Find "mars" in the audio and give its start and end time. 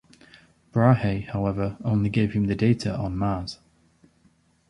3.15-3.59